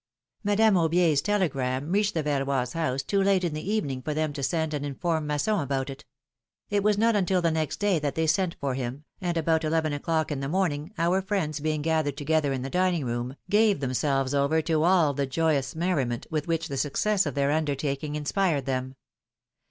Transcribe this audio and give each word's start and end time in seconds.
ADAME 0.47 0.77
AUBIER'S 0.77 1.21
telegram 1.21 1.91
reached 1.91 2.15
the 2.15 2.23
Ver 2.23 2.39
JAJL 2.43 2.47
roys' 2.47 2.73
house 2.73 3.03
too 3.03 3.21
late 3.21 3.43
in 3.43 3.53
the 3.53 3.71
evening 3.71 4.01
for 4.01 4.15
them 4.15 4.33
to 4.33 4.41
send 4.41 4.73
and 4.73 4.83
inform 4.83 5.27
Masson 5.27 5.59
about 5.59 5.91
it. 5.91 6.05
It 6.71 6.81
was 6.81 6.97
not 6.97 7.15
until 7.15 7.39
the 7.39 7.51
next 7.51 7.77
day 7.79 7.99
that 7.99 8.15
they 8.15 8.25
sent 8.25 8.55
for 8.59 8.73
him, 8.73 9.03
and 9.21 9.37
about 9.37 9.63
eleven 9.63 9.93
o'clock 9.93 10.31
in 10.31 10.39
the 10.39 10.49
morning, 10.49 10.91
our 10.97 11.21
friends 11.21 11.59
being 11.59 11.83
gathered 11.83 12.17
together 12.17 12.51
in 12.51 12.63
the 12.63 12.69
dining 12.71 13.05
room, 13.05 13.35
gave 13.47 13.79
themselves 13.79 14.33
over 14.33 14.59
to 14.63 14.81
all 14.81 15.13
the 15.13 15.27
joyous 15.27 15.75
mer 15.75 15.95
riment 15.97 16.25
with 16.31 16.47
which 16.47 16.67
the 16.67 16.77
success 16.77 17.27
of 17.27 17.35
their 17.35 17.51
undertaking 17.51 18.15
inspired 18.15 18.65
them. 18.65 18.95